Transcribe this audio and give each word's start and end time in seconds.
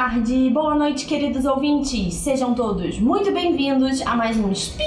tarde, 0.00 0.48
boa 0.48 0.74
noite, 0.74 1.04
queridos 1.04 1.44
ouvintes. 1.44 2.14
Sejam 2.14 2.54
todos 2.54 2.98
muito 2.98 3.30
bem-vindos 3.32 4.00
a 4.06 4.16
mais 4.16 4.34
um 4.38 4.50
Spin 4.50 4.82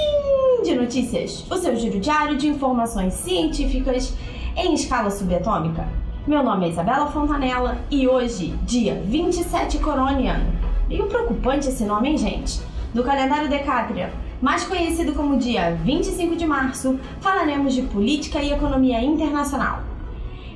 de 0.64 0.74
Notícias, 0.74 1.46
o 1.48 1.56
seu 1.56 1.76
giro 1.76 2.00
diário 2.00 2.36
de 2.36 2.48
informações 2.48 3.14
científicas 3.14 4.12
em 4.56 4.74
escala 4.74 5.12
subatômica. 5.12 5.86
Meu 6.26 6.42
nome 6.42 6.66
é 6.66 6.70
Isabela 6.70 7.06
Fontanella 7.06 7.78
e 7.88 8.08
hoje, 8.08 8.58
dia 8.64 9.00
27 9.06 9.78
Coroniano. 9.78 10.52
Meio 10.88 11.06
preocupante 11.06 11.68
esse 11.68 11.84
nome, 11.84 12.08
hein, 12.08 12.18
gente? 12.18 12.60
Do 12.92 13.04
calendário 13.04 13.48
Decátria, 13.48 14.12
mais 14.42 14.64
conhecido 14.64 15.12
como 15.12 15.38
dia 15.38 15.78
25 15.84 16.34
de 16.34 16.44
março, 16.44 16.98
falaremos 17.20 17.72
de 17.72 17.82
política 17.82 18.42
e 18.42 18.50
economia 18.50 19.00
internacional. 19.00 19.78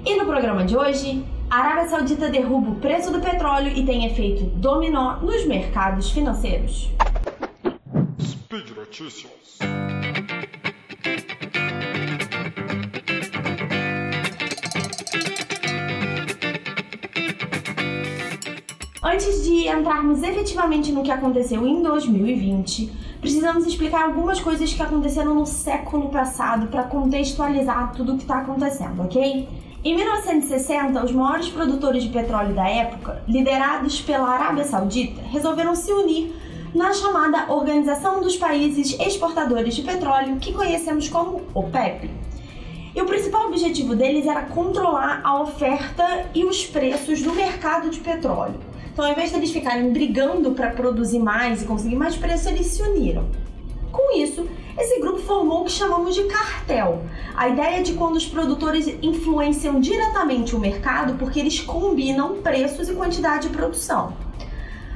E 0.04 0.16
no 0.16 0.26
programa 0.26 0.64
de 0.64 0.76
hoje, 0.76 1.24
a 1.50 1.56
Arábia 1.56 1.88
Saudita 1.88 2.28
derruba 2.28 2.70
o 2.70 2.74
preço 2.76 3.10
do 3.10 3.20
petróleo 3.20 3.72
e 3.74 3.84
tem 3.84 4.04
efeito 4.04 4.44
dominó 4.56 5.16
nos 5.20 5.46
mercados 5.46 6.10
financeiros. 6.10 6.90
Speed 8.20 8.70
Notícias. 8.76 9.58
Antes 19.02 19.44
de 19.44 19.68
entrarmos 19.68 20.22
efetivamente 20.22 20.92
no 20.92 21.02
que 21.02 21.10
aconteceu 21.10 21.66
em 21.66 21.82
2020, 21.82 22.92
precisamos 23.22 23.66
explicar 23.66 24.02
algumas 24.02 24.38
coisas 24.38 24.72
que 24.72 24.82
aconteceram 24.82 25.34
no 25.34 25.46
século 25.46 26.10
passado 26.10 26.66
para 26.66 26.82
contextualizar 26.84 27.92
tudo 27.92 28.12
o 28.12 28.16
que 28.16 28.24
está 28.24 28.40
acontecendo, 28.40 29.02
ok? 29.02 29.48
Em 29.84 29.94
1960, 29.94 31.04
os 31.04 31.12
maiores 31.12 31.48
produtores 31.50 32.02
de 32.02 32.08
petróleo 32.08 32.52
da 32.52 32.68
época, 32.68 33.22
liderados 33.28 34.00
pela 34.00 34.28
Arábia 34.28 34.64
Saudita, 34.64 35.22
resolveram 35.22 35.76
se 35.76 35.92
unir 35.92 36.34
na 36.74 36.92
chamada 36.92 37.52
Organização 37.52 38.20
dos 38.20 38.36
Países 38.36 38.98
Exportadores 38.98 39.76
de 39.76 39.82
Petróleo, 39.82 40.36
que 40.40 40.52
conhecemos 40.52 41.08
como 41.08 41.42
OPEP. 41.54 42.10
E 42.92 43.00
o 43.00 43.06
principal 43.06 43.46
objetivo 43.46 43.94
deles 43.94 44.26
era 44.26 44.42
controlar 44.42 45.20
a 45.22 45.40
oferta 45.40 46.26
e 46.34 46.44
os 46.44 46.66
preços 46.66 47.22
do 47.22 47.32
mercado 47.32 47.88
de 47.88 48.00
petróleo. 48.00 48.58
Então, 48.92 49.04
ao 49.04 49.12
invés 49.12 49.30
de 49.30 49.36
eles 49.36 49.52
ficarem 49.52 49.92
brigando 49.92 50.50
para 50.50 50.70
produzir 50.70 51.20
mais 51.20 51.62
e 51.62 51.66
conseguir 51.66 51.94
mais 51.94 52.16
preço, 52.16 52.48
eles 52.48 52.66
se 52.66 52.82
uniram. 52.82 53.28
Com 53.92 54.18
isso, 54.18 54.48
esse 54.78 55.00
grupo 55.00 55.18
formou 55.18 55.62
o 55.62 55.64
que 55.64 55.72
chamamos 55.72 56.14
de 56.14 56.24
cartel. 56.24 57.02
A 57.36 57.48
ideia 57.48 57.80
é 57.80 57.82
de 57.82 57.94
quando 57.94 58.16
os 58.16 58.26
produtores 58.26 58.86
influenciam 59.02 59.80
diretamente 59.80 60.54
o 60.54 60.58
mercado 60.60 61.14
porque 61.18 61.40
eles 61.40 61.60
combinam 61.60 62.36
preços 62.36 62.88
e 62.88 62.94
quantidade 62.94 63.48
de 63.48 63.56
produção. 63.56 64.16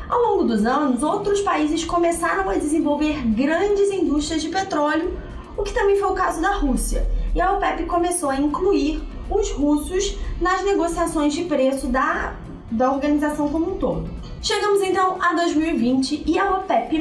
Ao 0.09 0.21
longo 0.21 0.45
dos 0.45 0.65
anos, 0.65 1.03
outros 1.03 1.41
países 1.41 1.85
começaram 1.85 2.49
a 2.49 2.55
desenvolver 2.55 3.27
grandes 3.27 3.91
indústrias 3.91 4.43
de 4.43 4.51
petróleo, 4.51 5.19
o 5.57 5.63
que 5.63 5.73
também 5.73 5.99
foi 5.99 6.11
o 6.11 6.15
caso 6.15 6.41
da 6.41 6.53
Rússia. 6.53 7.09
E 7.35 7.41
a 7.41 7.53
OPEP 7.53 7.85
começou 7.87 8.31
a 8.31 8.37
incluir 8.37 9.03
os 9.31 9.51
russos 9.51 10.17
nas 10.41 10.63
negociações 10.65 11.33
de 11.33 11.45
preço 11.45 11.89
da, 11.89 12.35
da 12.71 12.93
organização 12.93 13.49
como 13.49 13.73
um 13.73 13.79
todo. 13.79 14.09
Chegamos 14.43 14.83
então 14.83 15.19
a 15.23 15.35
2020 15.35 16.25
e 16.27 16.37
a 16.37 16.57
OPEP+, 16.57 17.01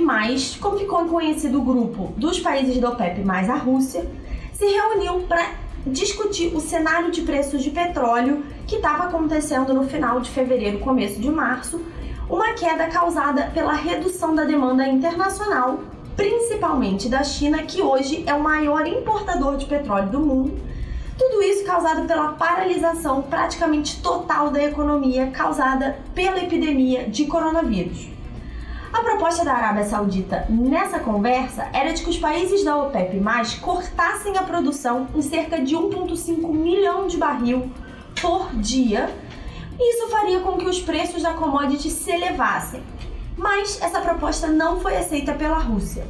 como 0.60 0.78
ficou 0.78 1.06
conhecido 1.06 1.58
o 1.58 1.64
grupo 1.64 2.14
dos 2.16 2.40
países 2.40 2.80
da 2.80 2.90
OPEP 2.90 3.24
a 3.28 3.56
Rússia, 3.56 4.06
se 4.54 4.64
reuniu 4.64 5.22
para 5.22 5.50
discutir 5.84 6.56
o 6.56 6.60
cenário 6.60 7.10
de 7.10 7.24
preços 7.24 7.64
de 7.64 7.72
petróleo 7.72 8.46
que 8.68 8.76
estava 8.76 9.06
acontecendo 9.06 9.74
no 9.74 9.86
final 9.86 10.20
de 10.20 10.30
fevereiro, 10.30 10.78
começo 10.82 11.20
de 11.20 11.32
março, 11.32 11.82
uma 12.30 12.54
queda 12.54 12.86
causada 12.90 13.50
pela 13.52 13.74
redução 13.74 14.36
da 14.36 14.44
demanda 14.44 14.88
internacional, 14.88 15.80
principalmente 16.16 17.10
da 17.10 17.24
China, 17.24 17.64
que 17.64 17.82
hoje 17.82 18.24
é 18.28 18.36
o 18.36 18.44
maior 18.44 18.86
importador 18.86 19.58
de 19.58 19.66
petróleo 19.66 20.12
do 20.12 20.20
mundo 20.20 20.62
tudo 21.18 21.42
isso 21.42 21.64
causado 21.66 22.08
pela 22.08 22.34
paralisação 22.34 23.22
praticamente 23.22 24.02
total 24.02 24.50
da 24.50 24.64
economia 24.64 25.28
causada 25.32 26.00
pela 26.14 26.40
epidemia 26.40 27.08
de 27.08 27.26
coronavírus. 27.26 28.10
A 28.94 29.02
proposta 29.02 29.46
da 29.46 29.54
Arábia 29.54 29.86
Saudita 29.86 30.46
nessa 30.50 31.00
conversa 31.00 31.70
era 31.72 31.94
de 31.94 32.04
que 32.04 32.10
os 32.10 32.18
países 32.18 32.64
da 32.64 32.76
OPEP 32.76 33.22
cortassem 33.62 34.38
a 34.38 34.44
produção 34.44 35.08
em 35.16 35.22
cerca 35.22 35.62
de 35.62 35.76
1,5 35.76 36.54
milhão 36.54 37.08
de 37.08 37.18
barril 37.18 37.72
por 38.20 38.54
dia. 38.56 39.10
Isso 39.80 40.10
faria 40.10 40.42
com 40.42 40.58
que 40.58 40.68
os 40.68 40.82
preços 40.82 41.24
da 41.24 41.34
commodity 41.34 41.90
se 41.90 42.12
elevassem. 42.12 42.84
Mas 43.38 43.82
essa 43.82 44.02
proposta 44.02 44.48
não 44.48 44.82
foi 44.82 44.98
aceita 44.98 45.34
pela 45.34 45.58
Rússia. 45.58 46.06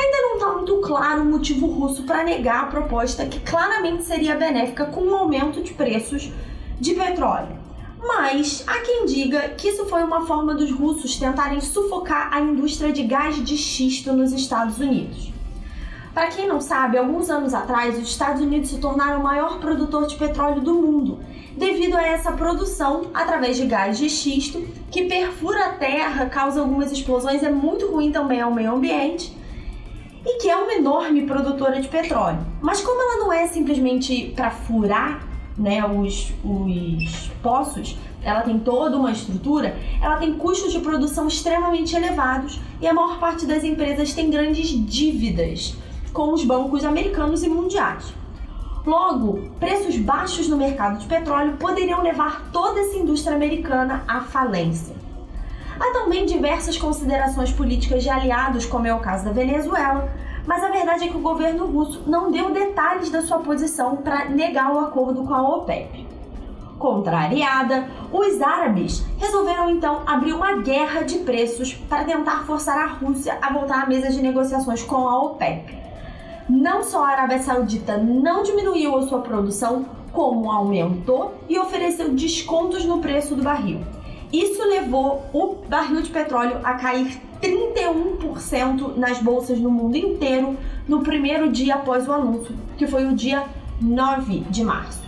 Ainda 0.00 0.16
não 0.22 0.34
está 0.34 0.52
muito 0.52 0.76
claro 0.78 1.20
o 1.20 1.26
motivo 1.26 1.66
russo 1.66 2.04
para 2.04 2.24
negar 2.24 2.64
a 2.64 2.66
proposta 2.68 3.26
que 3.26 3.38
claramente 3.40 4.02
seria 4.02 4.34
benéfica 4.34 4.86
com 4.86 5.02
o 5.02 5.10
um 5.10 5.14
aumento 5.14 5.62
de 5.62 5.74
preços 5.74 6.32
de 6.80 6.94
petróleo. 6.94 7.58
Mas 8.02 8.64
há 8.66 8.78
quem 8.80 9.04
diga 9.04 9.50
que 9.50 9.68
isso 9.68 9.84
foi 9.84 10.02
uma 10.02 10.26
forma 10.26 10.54
dos 10.54 10.72
russos 10.72 11.18
tentarem 11.18 11.60
sufocar 11.60 12.32
a 12.32 12.40
indústria 12.40 12.94
de 12.94 13.02
gás 13.02 13.44
de 13.44 13.58
xisto 13.58 14.14
nos 14.14 14.32
Estados 14.32 14.78
Unidos. 14.78 15.34
Para 16.14 16.28
quem 16.28 16.48
não 16.48 16.62
sabe, 16.62 16.96
alguns 16.96 17.28
anos 17.28 17.52
atrás 17.52 17.98
os 17.98 18.08
Estados 18.08 18.40
Unidos 18.40 18.70
se 18.70 18.78
tornaram 18.78 19.20
o 19.20 19.22
maior 19.22 19.60
produtor 19.60 20.06
de 20.06 20.16
petróleo 20.16 20.62
do 20.62 20.72
mundo, 20.72 21.20
devido 21.58 21.94
a 21.94 22.02
essa 22.02 22.32
produção 22.32 23.10
através 23.12 23.58
de 23.58 23.66
gás 23.66 23.98
de 23.98 24.08
xisto, 24.08 24.66
que 24.90 25.04
perfura 25.04 25.66
a 25.66 25.72
terra, 25.74 26.24
causa 26.30 26.60
algumas 26.60 26.90
explosões, 26.90 27.42
é 27.42 27.50
muito 27.50 27.86
ruim 27.86 28.10
também 28.10 28.40
ao 28.40 28.50
meio 28.50 28.72
ambiente 28.72 29.38
e 30.24 30.38
que 30.38 30.48
é 30.48 30.56
uma 30.56 30.72
enorme 30.72 31.22
produtora 31.22 31.80
de 31.80 31.88
petróleo. 31.88 32.38
Mas 32.60 32.80
como 32.80 33.00
ela 33.00 33.24
não 33.24 33.32
é 33.32 33.46
simplesmente 33.46 34.32
para 34.36 34.50
furar 34.50 35.26
né, 35.56 35.84
os, 35.84 36.32
os 36.44 37.30
poços, 37.42 37.96
ela 38.22 38.42
tem 38.42 38.58
toda 38.58 38.96
uma 38.96 39.10
estrutura, 39.10 39.76
ela 40.02 40.16
tem 40.16 40.34
custos 40.34 40.72
de 40.72 40.80
produção 40.80 41.26
extremamente 41.26 41.96
elevados 41.96 42.60
e 42.80 42.86
a 42.86 42.92
maior 42.92 43.18
parte 43.18 43.46
das 43.46 43.64
empresas 43.64 44.12
tem 44.12 44.30
grandes 44.30 44.68
dívidas 44.68 45.76
com 46.12 46.32
os 46.32 46.44
bancos 46.44 46.84
americanos 46.84 47.42
e 47.42 47.48
mundiais. 47.48 48.12
Logo, 48.84 49.50
preços 49.58 49.96
baixos 49.96 50.48
no 50.48 50.56
mercado 50.56 50.98
de 50.98 51.06
petróleo 51.06 51.56
poderiam 51.58 52.02
levar 52.02 52.50
toda 52.50 52.80
essa 52.80 52.96
indústria 52.96 53.36
americana 53.36 54.04
à 54.08 54.22
falência. 54.22 54.99
Há 55.80 55.92
também 55.94 56.26
diversas 56.26 56.76
considerações 56.76 57.50
políticas 57.50 58.02
de 58.02 58.10
aliados, 58.10 58.66
como 58.66 58.86
é 58.86 58.94
o 58.94 59.00
caso 59.00 59.24
da 59.24 59.32
Venezuela, 59.32 60.12
mas 60.46 60.62
a 60.62 60.68
verdade 60.68 61.04
é 61.04 61.08
que 61.08 61.16
o 61.16 61.20
governo 61.20 61.64
russo 61.66 62.02
não 62.06 62.30
deu 62.30 62.50
detalhes 62.50 63.08
da 63.08 63.22
sua 63.22 63.38
posição 63.38 63.96
para 63.96 64.26
negar 64.26 64.74
o 64.74 64.78
acordo 64.78 65.24
com 65.24 65.32
a 65.32 65.42
OPEP. 65.42 66.06
Contrariada, 66.78 67.88
os 68.12 68.42
árabes 68.42 69.06
resolveram 69.18 69.70
então 69.70 70.02
abrir 70.06 70.34
uma 70.34 70.58
guerra 70.58 71.02
de 71.02 71.18
preços 71.20 71.72
para 71.72 72.04
tentar 72.04 72.44
forçar 72.44 72.76
a 72.76 72.86
Rússia 72.86 73.38
a 73.40 73.50
voltar 73.50 73.84
à 73.84 73.86
mesa 73.86 74.10
de 74.10 74.20
negociações 74.20 74.82
com 74.82 75.08
a 75.08 75.18
OPEP. 75.22 75.78
Não 76.48 76.82
só 76.82 77.04
a 77.04 77.08
Arábia 77.08 77.38
Saudita 77.38 77.96
não 77.96 78.42
diminuiu 78.42 78.96
a 78.98 79.02
sua 79.06 79.20
produção, 79.20 79.86
como 80.12 80.50
aumentou 80.50 81.34
e 81.48 81.58
ofereceu 81.58 82.10
descontos 82.10 82.84
no 82.84 82.98
preço 82.98 83.34
do 83.34 83.42
barril. 83.42 83.80
Isso 84.32 84.62
levou 84.62 85.24
o 85.32 85.56
barril 85.68 86.02
de 86.02 86.10
petróleo 86.10 86.60
a 86.62 86.74
cair 86.74 87.20
31% 87.42 88.96
nas 88.96 89.18
bolsas 89.18 89.58
no 89.58 89.70
mundo 89.70 89.96
inteiro 89.96 90.56
no 90.86 91.00
primeiro 91.00 91.50
dia 91.50 91.74
após 91.74 92.06
o 92.06 92.12
anúncio, 92.12 92.54
que 92.76 92.86
foi 92.86 93.06
o 93.06 93.14
dia 93.14 93.44
9 93.80 94.40
de 94.50 94.62
março. 94.62 95.00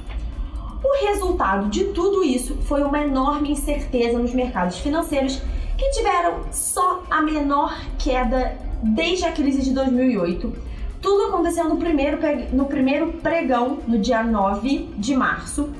O 0.82 1.06
resultado 1.06 1.68
de 1.68 1.84
tudo 1.84 2.24
isso 2.24 2.56
foi 2.62 2.82
uma 2.82 3.00
enorme 3.00 3.52
incerteza 3.52 4.18
nos 4.18 4.34
mercados 4.34 4.78
financeiros, 4.78 5.40
que 5.78 5.90
tiveram 5.90 6.40
só 6.50 7.02
a 7.08 7.22
menor 7.22 7.76
queda 7.98 8.56
desde 8.82 9.24
a 9.24 9.32
crise 9.32 9.62
de 9.62 9.72
2008. 9.72 10.52
Tudo 11.00 11.28
aconteceu 11.28 11.68
no 11.68 11.76
primeiro, 11.76 12.18
no 12.52 12.64
primeiro 12.64 13.12
pregão, 13.14 13.78
no 13.86 13.98
dia 13.98 14.22
9 14.22 14.90
de 14.96 15.16
março, 15.16 15.70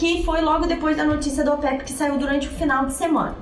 que 0.00 0.24
foi 0.24 0.40
logo 0.40 0.66
depois 0.66 0.96
da 0.96 1.04
notícia 1.04 1.44
do 1.44 1.52
OPEP 1.52 1.84
que 1.84 1.92
saiu 1.92 2.16
durante 2.16 2.48
o 2.48 2.50
final 2.50 2.86
de 2.86 2.94
semana. 2.94 3.36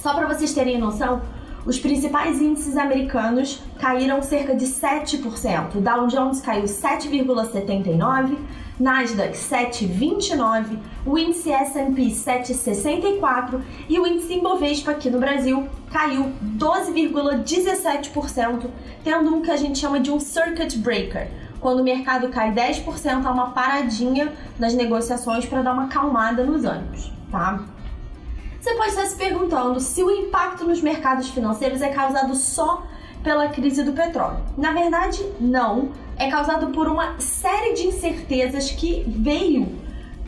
Só 0.00 0.12
para 0.14 0.26
vocês 0.26 0.52
terem 0.52 0.78
noção, 0.78 1.22
os 1.64 1.78
principais 1.78 2.40
índices 2.40 2.76
americanos 2.76 3.62
caíram 3.78 4.20
cerca 4.20 4.56
de 4.56 4.66
7%. 4.66 5.76
O 5.76 5.80
Dow 5.80 6.08
Jones 6.08 6.40
caiu 6.40 6.64
7,79%, 6.64 8.36
Nasdaq 8.80 9.36
7,29%, 9.36 10.76
o 11.06 11.16
índice 11.16 11.52
S&P 11.52 12.08
7,64% 12.08 13.60
e 13.88 14.00
o 14.00 14.06
índice 14.08 14.38
Ibovespa 14.38 14.90
aqui 14.90 15.08
no 15.08 15.20
Brasil 15.20 15.68
caiu 15.92 16.32
12,17%, 16.58 18.68
tendo 19.04 19.32
um 19.32 19.40
que 19.40 19.52
a 19.52 19.56
gente 19.56 19.78
chama 19.78 20.00
de 20.00 20.10
um 20.10 20.18
circuit 20.18 20.76
breaker, 20.78 21.28
quando 21.60 21.80
o 21.80 21.84
mercado 21.84 22.28
cai 22.28 22.52
10%, 22.52 23.24
há 23.24 23.30
uma 23.30 23.50
paradinha 23.50 24.32
nas 24.58 24.74
negociações 24.74 25.46
para 25.46 25.62
dar 25.62 25.72
uma 25.72 25.84
acalmada 25.84 26.44
nos 26.44 26.64
ânimos, 26.64 27.12
tá? 27.30 27.64
Você 28.60 28.74
pode 28.74 28.90
estar 28.90 29.06
se 29.06 29.16
perguntando 29.16 29.78
se 29.78 30.02
o 30.02 30.10
impacto 30.10 30.64
nos 30.64 30.80
mercados 30.80 31.28
financeiros 31.28 31.80
é 31.80 31.88
causado 31.88 32.34
só 32.34 32.82
pela 33.22 33.48
crise 33.48 33.82
do 33.82 33.92
petróleo. 33.92 34.38
Na 34.56 34.72
verdade, 34.72 35.24
não. 35.40 35.90
É 36.16 36.30
causado 36.30 36.68
por 36.68 36.88
uma 36.88 37.20
série 37.20 37.74
de 37.74 37.86
incertezas 37.86 38.70
que 38.70 39.04
veio 39.06 39.68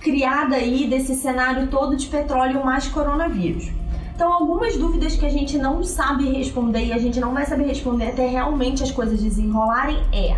criada 0.00 0.56
aí 0.56 0.86
desse 0.86 1.14
cenário 1.14 1.68
todo 1.68 1.96
de 1.96 2.06
petróleo 2.06 2.64
mais 2.64 2.86
coronavírus. 2.86 3.70
Então, 4.14 4.32
algumas 4.32 4.76
dúvidas 4.76 5.16
que 5.16 5.24
a 5.24 5.28
gente 5.28 5.56
não 5.56 5.82
sabe 5.84 6.28
responder 6.28 6.86
e 6.86 6.92
a 6.92 6.98
gente 6.98 7.20
não 7.20 7.32
vai 7.32 7.46
saber 7.46 7.66
responder 7.66 8.08
até 8.08 8.26
realmente 8.26 8.82
as 8.82 8.90
coisas 8.90 9.22
desenrolarem 9.22 9.98
é: 10.12 10.36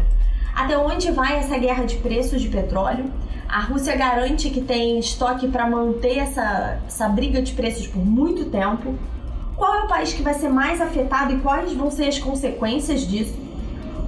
até 0.61 0.77
onde 0.77 1.11
vai 1.11 1.39
essa 1.39 1.57
guerra 1.57 1.85
de 1.85 1.97
preços 1.97 2.43
de 2.43 2.49
petróleo? 2.49 3.11
A 3.49 3.61
Rússia 3.61 3.97
garante 3.97 4.51
que 4.51 4.61
tem 4.61 4.99
estoque 4.99 5.49
para 5.49 5.67
manter 5.67 6.19
essa, 6.19 6.79
essa 6.87 7.09
briga 7.09 7.41
de 7.41 7.55
preços 7.55 7.87
por 7.87 8.05
muito 8.05 8.45
tempo. 8.45 8.95
Qual 9.57 9.75
é 9.75 9.85
o 9.85 9.89
país 9.89 10.12
que 10.12 10.23
vai 10.23 10.35
ser 10.35 10.51
mais 10.51 10.81
afetado 10.81 11.33
e 11.33 11.39
quais 11.39 11.73
vão 11.73 11.91
ser 11.91 12.09
as 12.09 12.19
consequências 12.19 13.07
disso? 13.07 13.35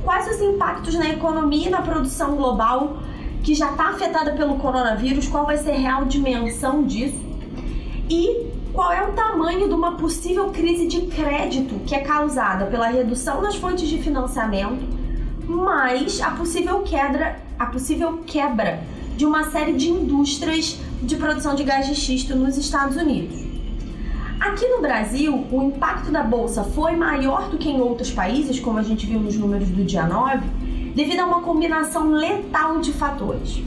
Quais 0.04 0.28
os 0.28 0.42
impactos 0.42 0.94
na 0.94 1.08
economia 1.08 1.68
e 1.68 1.70
na 1.70 1.80
produção 1.80 2.36
global 2.36 2.98
que 3.42 3.54
já 3.54 3.70
está 3.70 3.88
afetada 3.88 4.32
pelo 4.32 4.56
coronavírus? 4.56 5.28
Qual 5.28 5.46
vai 5.46 5.56
ser 5.56 5.70
a 5.70 5.78
real 5.78 6.04
dimensão 6.04 6.84
disso? 6.84 7.20
E 8.10 8.46
qual 8.74 8.92
é 8.92 9.02
o 9.02 9.12
tamanho 9.12 9.68
de 9.68 9.74
uma 9.74 9.96
possível 9.96 10.50
crise 10.50 10.86
de 10.86 11.02
crédito 11.02 11.80
que 11.86 11.94
é 11.94 12.00
causada 12.00 12.66
pela 12.66 12.88
redução 12.88 13.40
das 13.40 13.56
fontes 13.56 13.88
de 13.88 13.98
financiamento, 13.98 15.01
mais 15.46 16.20
a 16.20 16.30
possível 16.30 16.80
quebra, 16.80 17.38
a 17.58 17.66
possível 17.66 18.18
quebra 18.26 18.82
de 19.16 19.26
uma 19.26 19.50
série 19.50 19.72
de 19.72 19.90
indústrias 19.90 20.78
de 21.02 21.16
produção 21.16 21.54
de 21.54 21.64
gás 21.64 21.86
de 21.86 21.94
xisto 21.94 22.34
nos 22.34 22.56
Estados 22.56 22.96
Unidos. 22.96 23.42
Aqui 24.40 24.66
no 24.66 24.80
Brasil, 24.80 25.46
o 25.52 25.62
impacto 25.62 26.10
da 26.10 26.22
bolsa 26.22 26.64
foi 26.64 26.96
maior 26.96 27.48
do 27.48 27.58
que 27.58 27.68
em 27.68 27.80
outros 27.80 28.10
países, 28.10 28.58
como 28.58 28.78
a 28.78 28.82
gente 28.82 29.06
viu 29.06 29.20
nos 29.20 29.36
números 29.36 29.68
do 29.68 29.84
dia 29.84 30.04
9, 30.04 30.44
devido 30.94 31.20
a 31.20 31.26
uma 31.26 31.40
combinação 31.42 32.10
letal 32.10 32.80
de 32.80 32.92
fatores. 32.92 33.62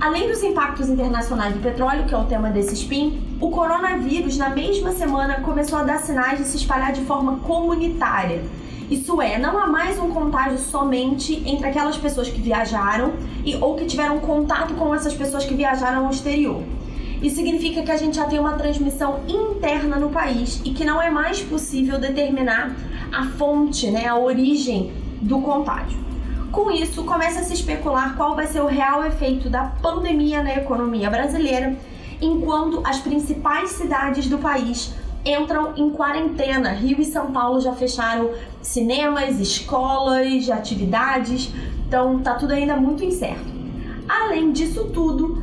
Além 0.00 0.28
dos 0.28 0.42
impactos 0.42 0.88
internacionais 0.88 1.54
do 1.54 1.60
petróleo, 1.60 2.04
que 2.06 2.14
é 2.14 2.18
o 2.18 2.24
tema 2.24 2.50
desse 2.50 2.74
spin, 2.74 3.22
o 3.40 3.50
coronavírus, 3.50 4.36
na 4.36 4.50
mesma 4.50 4.90
semana, 4.92 5.40
começou 5.40 5.78
a 5.78 5.84
dar 5.84 5.98
sinais 5.98 6.38
de 6.38 6.44
se 6.44 6.56
espalhar 6.56 6.92
de 6.92 7.02
forma 7.02 7.36
comunitária 7.36 8.42
isso 8.90 9.20
é, 9.22 9.38
não 9.38 9.58
há 9.58 9.66
mais 9.66 9.98
um 9.98 10.10
contágio 10.10 10.58
somente 10.58 11.42
entre 11.46 11.66
aquelas 11.66 11.96
pessoas 11.96 12.28
que 12.28 12.40
viajaram 12.40 13.14
e 13.44 13.56
ou 13.56 13.74
que 13.76 13.86
tiveram 13.86 14.18
contato 14.20 14.74
com 14.74 14.94
essas 14.94 15.14
pessoas 15.14 15.44
que 15.44 15.54
viajaram 15.54 16.04
ao 16.04 16.10
exterior. 16.10 16.62
Isso 17.22 17.36
significa 17.36 17.82
que 17.82 17.90
a 17.90 17.96
gente 17.96 18.16
já 18.16 18.26
tem 18.26 18.38
uma 18.38 18.52
transmissão 18.52 19.20
interna 19.26 19.96
no 19.96 20.10
país 20.10 20.60
e 20.64 20.70
que 20.70 20.84
não 20.84 21.00
é 21.00 21.10
mais 21.10 21.40
possível 21.40 21.98
determinar 21.98 22.76
a 23.10 23.24
fonte, 23.38 23.90
né, 23.90 24.06
a 24.06 24.18
origem 24.18 24.92
do 25.22 25.40
contágio. 25.40 25.98
Com 26.52 26.70
isso, 26.70 27.02
começa 27.04 27.40
a 27.40 27.42
se 27.42 27.54
especular 27.54 28.14
qual 28.16 28.36
vai 28.36 28.46
ser 28.46 28.60
o 28.60 28.66
real 28.66 29.04
efeito 29.04 29.48
da 29.48 29.64
pandemia 29.64 30.42
na 30.42 30.54
economia 30.54 31.08
brasileira, 31.08 31.74
enquanto 32.20 32.82
as 32.84 32.98
principais 32.98 33.70
cidades 33.70 34.26
do 34.26 34.38
país 34.38 34.94
entram 35.24 35.72
em 35.76 35.90
quarentena. 35.90 36.70
Rio 36.70 37.00
e 37.00 37.04
São 37.04 37.32
Paulo 37.32 37.60
já 37.60 37.72
fecharam 37.72 38.30
cinemas, 38.60 39.40
escolas, 39.40 40.50
atividades, 40.50 41.50
então 41.86 42.20
tá 42.20 42.34
tudo 42.34 42.52
ainda 42.52 42.76
muito 42.76 43.04
incerto. 43.04 43.54
Além 44.08 44.52
disso 44.52 44.90
tudo, 44.92 45.42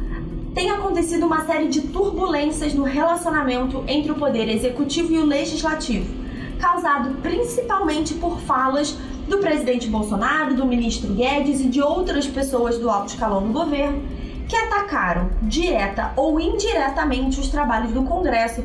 tem 0.53 0.69
acontecido 0.69 1.25
uma 1.25 1.45
série 1.45 1.67
de 1.67 1.81
turbulências 1.81 2.73
no 2.73 2.83
relacionamento 2.83 3.83
entre 3.87 4.11
o 4.11 4.15
poder 4.15 4.49
executivo 4.49 5.13
e 5.13 5.17
o 5.17 5.25
legislativo, 5.25 6.13
causado 6.59 7.15
principalmente 7.21 8.13
por 8.15 8.39
falas 8.41 8.97
do 9.27 9.37
presidente 9.37 9.87
Bolsonaro, 9.87 10.53
do 10.53 10.65
ministro 10.65 11.13
Guedes 11.13 11.61
e 11.61 11.69
de 11.69 11.81
outras 11.81 12.27
pessoas 12.27 12.77
do 12.77 12.89
alto 12.89 13.13
escalão 13.13 13.47
do 13.47 13.53
governo 13.53 14.03
que 14.47 14.55
atacaram 14.55 15.29
direta 15.43 16.11
ou 16.17 16.37
indiretamente 16.37 17.39
os 17.39 17.47
trabalhos 17.47 17.93
do 17.93 18.03
Congresso 18.03 18.61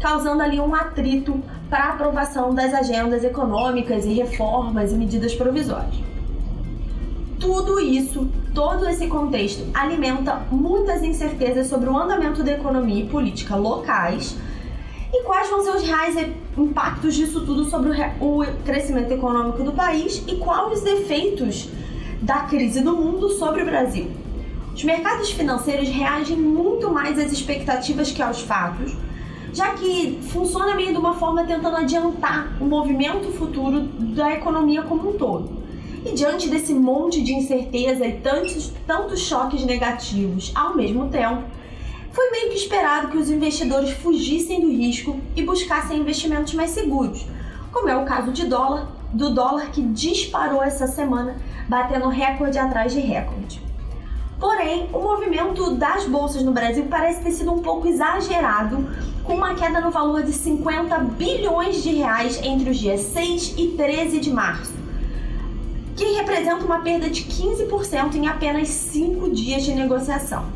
causando 0.00 0.42
ali 0.42 0.58
um 0.58 0.74
atrito 0.74 1.40
para 1.68 1.84
a 1.84 1.88
aprovação 1.90 2.54
das 2.54 2.72
agendas 2.72 3.22
econômicas 3.22 4.04
e 4.04 4.14
reformas 4.14 4.92
e 4.92 4.94
medidas 4.94 5.34
provisórias. 5.34 5.94
Tudo 7.38 7.78
isso, 7.78 8.28
todo 8.54 8.88
esse 8.88 9.06
contexto, 9.06 9.64
alimenta 9.72 10.42
muitas 10.50 11.02
incertezas 11.02 11.68
sobre 11.68 11.88
o 11.88 11.96
andamento 11.96 12.42
da 12.42 12.52
economia 12.52 13.04
e 13.04 13.08
política 13.08 13.56
locais 13.56 14.36
e 15.12 15.22
quais 15.22 15.48
vão 15.48 15.62
ser 15.62 15.70
os 15.70 15.82
reais 15.82 16.16
impactos 16.56 17.14
disso 17.14 17.44
tudo 17.44 17.64
sobre 17.64 17.90
o 18.20 18.44
crescimento 18.64 19.12
econômico 19.12 19.62
do 19.62 19.72
país 19.72 20.22
e 20.26 20.36
quais 20.36 20.78
os 20.78 20.86
efeitos 20.86 21.68
da 22.20 22.40
crise 22.40 22.80
do 22.80 22.94
mundo 22.96 23.30
sobre 23.30 23.62
o 23.62 23.64
Brasil. 23.64 24.10
Os 24.74 24.84
mercados 24.84 25.30
financeiros 25.30 25.88
reagem 25.88 26.36
muito 26.36 26.90
mais 26.90 27.18
às 27.18 27.32
expectativas 27.32 28.12
que 28.12 28.22
aos 28.22 28.40
fatos, 28.42 28.96
já 29.52 29.74
que 29.74 30.18
funciona 30.30 30.74
meio 30.74 30.92
de 30.92 30.98
uma 30.98 31.14
forma 31.14 31.44
tentando 31.44 31.76
adiantar 31.76 32.56
o 32.60 32.64
movimento 32.64 33.32
futuro 33.32 33.80
da 33.80 34.32
economia 34.32 34.82
como 34.82 35.10
um 35.10 35.12
todo. 35.14 35.60
E 36.04 36.12
diante 36.12 36.48
desse 36.48 36.72
monte 36.72 37.22
de 37.22 37.34
incerteza 37.34 38.06
e 38.06 38.14
tantos, 38.20 38.72
tantos 38.86 39.20
choques 39.20 39.64
negativos 39.64 40.50
ao 40.54 40.74
mesmo 40.74 41.08
tempo, 41.08 41.44
foi 42.12 42.30
meio 42.30 42.50
que 42.50 42.56
esperado 42.56 43.08
que 43.08 43.18
os 43.18 43.30
investidores 43.30 43.90
fugissem 43.90 44.60
do 44.60 44.70
risco 44.70 45.20
e 45.36 45.42
buscassem 45.42 45.98
investimentos 45.98 46.54
mais 46.54 46.70
seguros, 46.70 47.26
como 47.70 47.88
é 47.88 47.96
o 47.96 48.04
caso 48.04 48.32
de 48.32 48.46
dólar, 48.46 48.88
do 49.12 49.30
dólar 49.30 49.70
que 49.70 49.82
disparou 49.82 50.62
essa 50.62 50.86
semana, 50.86 51.36
batendo 51.68 52.08
recorde 52.08 52.58
atrás 52.58 52.92
de 52.92 53.00
recorde. 53.00 53.69
Porém, 54.40 54.88
o 54.90 54.98
movimento 54.98 55.74
das 55.74 56.06
bolsas 56.06 56.42
no 56.42 56.50
Brasil 56.50 56.86
parece 56.88 57.20
ter 57.20 57.30
sido 57.30 57.52
um 57.52 57.58
pouco 57.58 57.86
exagerado, 57.86 58.88
com 59.22 59.34
uma 59.34 59.54
queda 59.54 59.82
no 59.82 59.90
valor 59.90 60.22
de 60.22 60.32
50 60.32 60.98
bilhões 60.98 61.82
de 61.82 61.90
reais 61.90 62.40
entre 62.42 62.70
os 62.70 62.78
dias 62.78 63.02
6 63.02 63.54
e 63.58 63.68
13 63.76 64.18
de 64.18 64.30
março, 64.30 64.72
que 65.94 66.04
representa 66.14 66.64
uma 66.64 66.80
perda 66.80 67.10
de 67.10 67.22
15% 67.24 68.14
em 68.14 68.28
apenas 68.28 68.68
5 68.68 69.28
dias 69.28 69.62
de 69.62 69.74
negociação. 69.74 70.46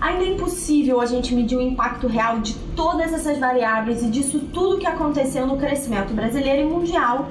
Ainda 0.00 0.24
é 0.24 0.32
impossível 0.32 1.00
a 1.00 1.06
gente 1.06 1.32
medir 1.32 1.56
o 1.56 1.62
impacto 1.62 2.08
real 2.08 2.40
de 2.40 2.54
todas 2.74 3.12
essas 3.12 3.38
variáveis 3.38 4.02
e 4.02 4.08
disso 4.08 4.40
tudo 4.52 4.78
que 4.78 4.86
aconteceu 4.88 5.46
no 5.46 5.56
crescimento 5.56 6.12
brasileiro 6.12 6.62
e 6.62 6.64
mundial 6.64 7.28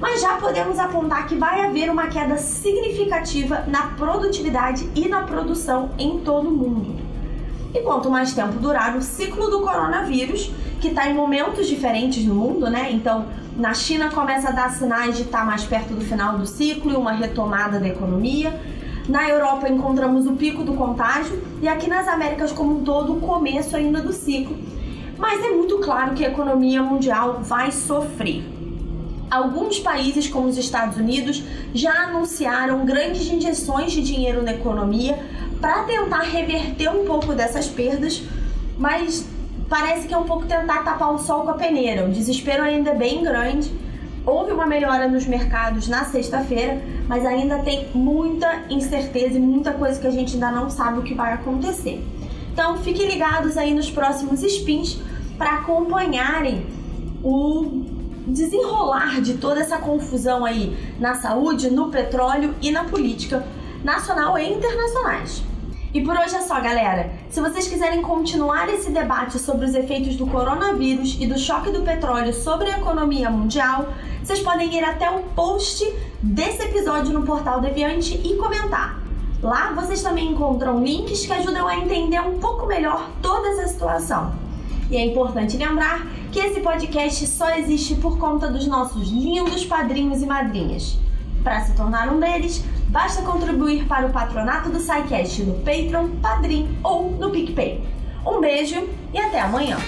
mas 0.00 0.20
já 0.20 0.36
podemos 0.38 0.78
apontar 0.78 1.26
que 1.26 1.36
vai 1.36 1.60
haver 1.60 1.90
uma 1.90 2.06
queda 2.06 2.38
significativa 2.38 3.64
na 3.66 3.88
produtividade 3.88 4.88
e 4.94 5.08
na 5.08 5.22
produção 5.22 5.90
em 5.98 6.20
todo 6.20 6.48
o 6.48 6.52
mundo. 6.52 6.96
E 7.74 7.80
quanto 7.82 8.10
mais 8.10 8.32
tempo 8.32 8.58
durar 8.58 8.96
o 8.96 9.02
ciclo 9.02 9.48
do 9.50 9.60
coronavírus, 9.60 10.50
que 10.80 10.88
está 10.88 11.08
em 11.08 11.14
momentos 11.14 11.68
diferentes 11.68 12.24
no 12.24 12.34
mundo, 12.34 12.68
né? 12.70 12.90
Então, 12.90 13.26
na 13.56 13.74
China 13.74 14.10
começa 14.10 14.48
a 14.48 14.52
dar 14.52 14.70
sinais 14.70 15.16
de 15.16 15.22
estar 15.22 15.40
tá 15.40 15.44
mais 15.44 15.64
perto 15.64 15.92
do 15.92 16.00
final 16.00 16.38
do 16.38 16.46
ciclo 16.46 16.90
e 16.90 16.96
uma 16.96 17.12
retomada 17.12 17.78
da 17.78 17.86
economia. 17.86 18.58
Na 19.08 19.28
Europa 19.28 19.68
encontramos 19.68 20.26
o 20.26 20.32
pico 20.32 20.64
do 20.64 20.74
contágio 20.74 21.42
e 21.60 21.68
aqui 21.68 21.88
nas 21.88 22.08
Américas 22.08 22.52
como 22.52 22.78
um 22.78 22.84
todo 22.84 23.16
o 23.16 23.20
começo 23.20 23.76
ainda 23.76 24.00
do 24.00 24.12
ciclo. 24.12 24.56
Mas 25.18 25.44
é 25.44 25.50
muito 25.50 25.78
claro 25.78 26.14
que 26.14 26.24
a 26.24 26.28
economia 26.28 26.82
mundial 26.82 27.40
vai 27.42 27.70
sofrer. 27.70 28.59
Alguns 29.30 29.78
países, 29.78 30.26
como 30.26 30.48
os 30.48 30.58
Estados 30.58 30.96
Unidos, 30.96 31.42
já 31.72 32.08
anunciaram 32.08 32.84
grandes 32.84 33.30
injeções 33.30 33.92
de 33.92 34.02
dinheiro 34.02 34.42
na 34.42 34.52
economia 34.52 35.18
para 35.60 35.84
tentar 35.84 36.22
reverter 36.22 36.88
um 36.88 37.04
pouco 37.04 37.32
dessas 37.32 37.68
perdas, 37.68 38.22
mas 38.76 39.24
parece 39.68 40.08
que 40.08 40.14
é 40.14 40.18
um 40.18 40.24
pouco 40.24 40.46
tentar 40.46 40.82
tapar 40.82 41.14
o 41.14 41.18
sol 41.18 41.42
com 41.42 41.50
a 41.50 41.54
peneira. 41.54 42.06
O 42.06 42.10
desespero 42.10 42.62
ainda 42.62 42.90
é 42.90 42.94
bem 42.94 43.22
grande. 43.22 43.72
Houve 44.26 44.50
uma 44.50 44.66
melhora 44.66 45.06
nos 45.06 45.26
mercados 45.26 45.86
na 45.86 46.04
sexta-feira, 46.04 46.82
mas 47.06 47.24
ainda 47.24 47.60
tem 47.60 47.88
muita 47.94 48.64
incerteza 48.68 49.36
e 49.36 49.40
muita 49.40 49.72
coisa 49.72 50.00
que 50.00 50.06
a 50.08 50.10
gente 50.10 50.34
ainda 50.34 50.50
não 50.50 50.68
sabe 50.68 50.98
o 50.98 51.02
que 51.02 51.14
vai 51.14 51.32
acontecer. 51.34 52.04
Então 52.52 52.78
fiquem 52.78 53.06
ligados 53.06 53.56
aí 53.56 53.72
nos 53.72 53.90
próximos 53.90 54.42
spins 54.42 54.98
para 55.38 55.54
acompanharem 55.54 56.66
o 57.22 57.84
desenrolar 58.30 59.20
de 59.20 59.34
toda 59.34 59.60
essa 59.60 59.78
confusão 59.78 60.44
aí 60.44 60.76
na 60.98 61.14
saúde, 61.14 61.70
no 61.70 61.90
petróleo 61.90 62.54
e 62.60 62.70
na 62.70 62.84
política 62.84 63.44
nacional 63.82 64.38
e 64.38 64.52
internacionais. 64.52 65.42
E 65.92 66.00
por 66.02 66.16
hoje 66.16 66.36
é 66.36 66.40
só, 66.40 66.60
galera. 66.60 67.10
Se 67.30 67.40
vocês 67.40 67.66
quiserem 67.66 68.00
continuar 68.00 68.68
esse 68.68 68.90
debate 68.90 69.40
sobre 69.40 69.66
os 69.66 69.74
efeitos 69.74 70.14
do 70.14 70.26
coronavírus 70.26 71.16
e 71.20 71.26
do 71.26 71.36
choque 71.36 71.70
do 71.70 71.82
petróleo 71.82 72.32
sobre 72.32 72.70
a 72.70 72.78
economia 72.78 73.28
mundial, 73.28 73.88
vocês 74.22 74.38
podem 74.40 74.72
ir 74.72 74.84
até 74.84 75.10
o 75.10 75.22
post 75.34 75.84
desse 76.22 76.62
episódio 76.62 77.12
no 77.12 77.22
portal 77.22 77.60
Deviante 77.60 78.20
e 78.24 78.36
comentar. 78.36 79.00
Lá 79.42 79.72
vocês 79.72 80.00
também 80.00 80.30
encontram 80.30 80.84
links 80.84 81.26
que 81.26 81.32
ajudam 81.32 81.66
a 81.66 81.76
entender 81.76 82.20
um 82.20 82.38
pouco 82.38 82.66
melhor 82.66 83.10
toda 83.20 83.48
essa 83.48 83.66
situação. 83.66 84.32
E 84.90 84.96
é 84.96 85.06
importante 85.06 85.56
lembrar 85.56 86.04
que 86.32 86.40
esse 86.40 86.60
podcast 86.60 87.24
só 87.28 87.48
existe 87.54 87.94
por 87.94 88.18
conta 88.18 88.48
dos 88.48 88.66
nossos 88.66 89.08
lindos 89.08 89.64
padrinhos 89.64 90.20
e 90.20 90.26
madrinhas. 90.26 90.98
Para 91.44 91.60
se 91.64 91.74
tornar 91.74 92.12
um 92.12 92.18
deles, 92.18 92.64
basta 92.88 93.22
contribuir 93.22 93.86
para 93.86 94.06
o 94.06 94.12
patronato 94.12 94.68
do 94.68 94.80
SciCast 94.80 95.44
no 95.44 95.54
Patreon, 95.60 96.08
Padrim 96.20 96.76
ou 96.82 97.12
no 97.12 97.30
PicPay. 97.30 97.84
Um 98.26 98.40
beijo 98.40 98.88
e 99.14 99.18
até 99.18 99.40
amanhã! 99.40 99.78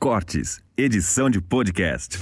Cortes, 0.00 0.60
edição 0.76 1.28
de 1.28 1.40
podcast. 1.40 2.20